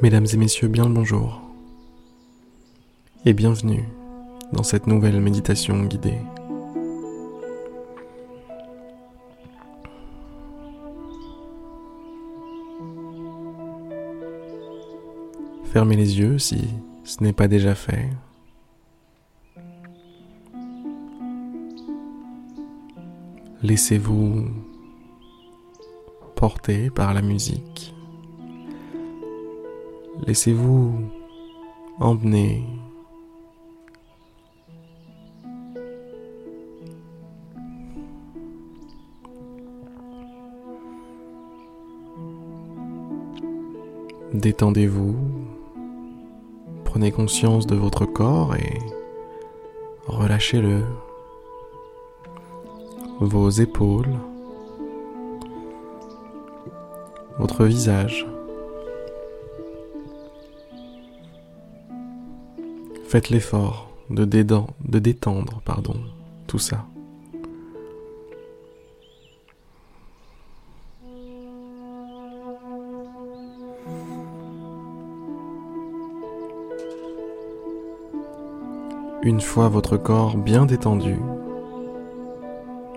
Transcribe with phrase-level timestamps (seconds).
[0.00, 1.40] Mesdames et messieurs, bien le bonjour
[3.24, 3.82] et bienvenue
[4.52, 6.20] dans cette nouvelle méditation guidée.
[15.72, 16.68] Fermez les yeux si
[17.02, 18.08] ce n'est pas déjà fait.
[23.64, 24.46] Laissez-vous
[26.36, 27.96] porter par la musique.
[30.26, 30.92] Laissez-vous
[32.00, 32.64] emmener.
[44.34, 45.16] Détendez-vous,
[46.84, 48.78] prenez conscience de votre corps et
[50.06, 50.84] relâchez-le.
[53.20, 54.14] Vos épaules,
[57.38, 58.26] votre visage.
[63.08, 65.94] Faites l'effort de, détendre pardon,
[66.46, 66.84] tout ça.
[79.22, 81.16] Une fois votre corps bien détendu,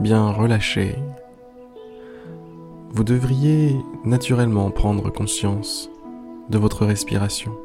[0.00, 0.96] bien relâché,
[2.90, 3.74] vous devriez
[4.04, 5.88] naturellement prendre conscience
[6.50, 7.56] de votre respiration.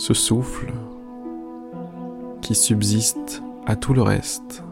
[0.00, 0.72] Ce souffle
[2.40, 4.64] qui subsiste à tout le reste.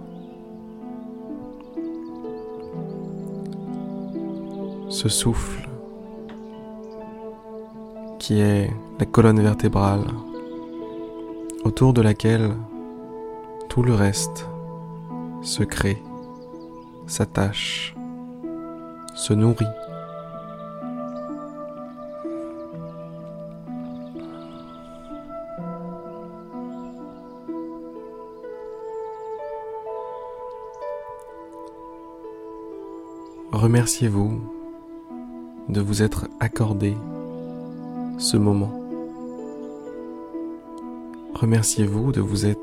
[4.89, 5.69] Ce souffle
[8.19, 10.07] qui est la colonne vertébrale
[11.63, 12.51] autour de laquelle
[13.69, 14.49] tout le reste
[15.43, 16.03] se crée,
[17.07, 17.95] s'attache,
[19.15, 19.67] se nourrit.
[33.53, 34.41] Remerciez-vous
[35.71, 36.95] de vous être accordé
[38.19, 38.71] ce moment.
[41.35, 42.61] Remerciez-vous de vous être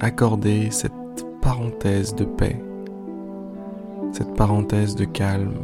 [0.00, 0.92] accordé cette
[1.40, 2.60] parenthèse de paix,
[4.10, 5.54] cette parenthèse de calme,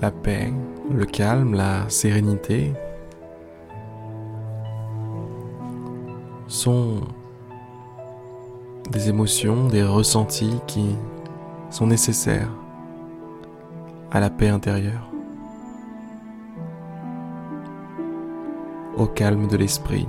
[0.00, 0.52] la paix,
[0.90, 2.72] le calme, la sérénité
[6.48, 7.00] sont
[8.90, 10.96] des émotions, des ressentis qui
[11.70, 12.50] sont nécessaires
[14.10, 15.10] à la paix intérieure,
[18.96, 20.08] au calme de l'esprit.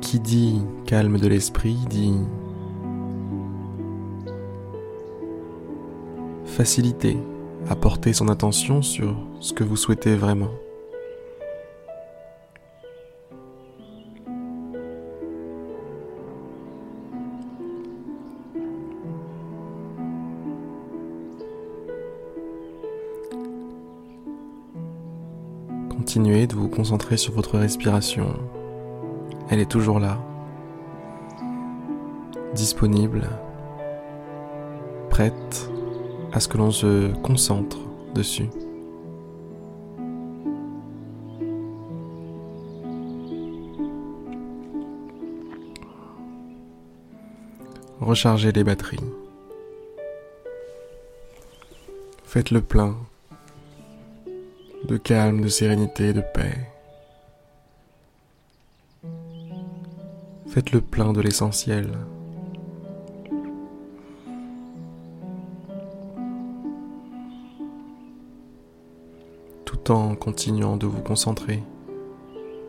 [0.00, 2.16] Qui dit calme de l'esprit dit
[6.60, 7.16] facilité
[7.70, 10.50] à porter son attention sur ce que vous souhaitez vraiment.
[25.88, 28.34] Continuez de vous concentrer sur votre respiration.
[29.48, 30.18] Elle est toujours là,
[32.54, 33.30] disponible,
[35.08, 35.69] prête
[36.32, 37.78] à ce que l'on se concentre
[38.14, 38.48] dessus.
[48.00, 48.98] Rechargez les batteries.
[52.24, 52.96] Faites le plein
[54.84, 56.56] de calme, de sérénité, de paix.
[60.48, 61.90] Faites le plein de l'essentiel.
[69.88, 71.62] En continuant de vous concentrer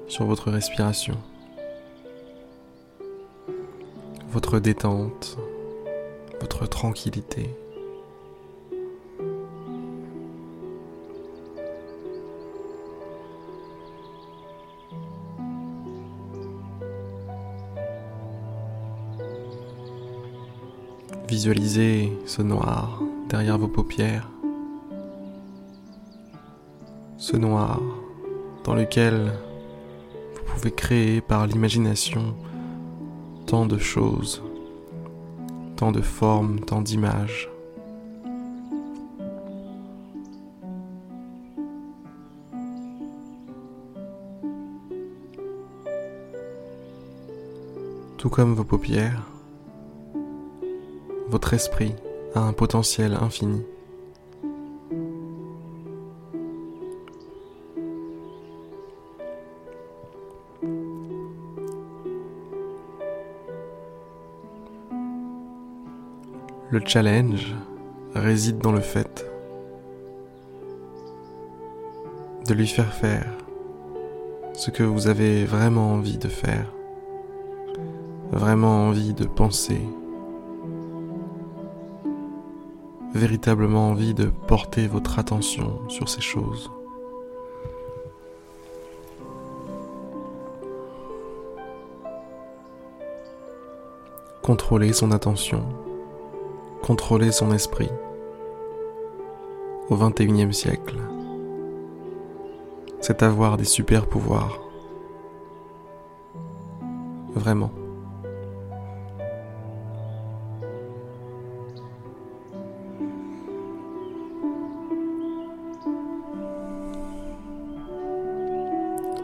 [0.08, 1.18] sur votre respiration,
[4.30, 5.38] votre détente,
[6.40, 7.50] votre tranquillité.
[21.28, 24.31] Visualisez ce noir derrière vos paupières
[27.22, 27.80] ce noir
[28.64, 29.32] dans lequel
[30.56, 32.36] pouvez créer par l'imagination
[33.46, 34.42] tant de choses,
[35.76, 37.48] tant de formes, tant d'images.
[48.18, 49.28] Tout comme vos paupières,
[51.30, 51.94] votre esprit
[52.34, 53.62] a un potentiel infini.
[66.72, 67.54] Le challenge
[68.16, 69.30] réside dans le fait
[72.48, 73.30] de lui faire faire
[74.54, 76.72] ce que vous avez vraiment envie de faire,
[78.32, 79.82] vraiment envie de penser,
[83.14, 86.72] véritablement envie de porter votre attention sur ces choses.
[94.42, 95.66] Contrôler son attention
[96.82, 97.90] contrôler son esprit
[99.90, 100.98] au XXIe siècle.
[103.02, 104.60] C'est avoir des super pouvoirs.
[107.36, 107.72] Vraiment.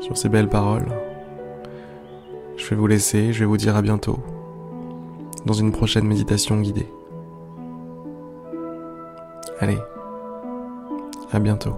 [0.01, 0.87] Sur ces belles paroles,
[2.55, 4.19] je vais vous laisser, je vais vous dire à bientôt
[5.45, 6.87] dans une prochaine méditation guidée.
[9.59, 9.79] Allez,
[11.31, 11.75] à bientôt.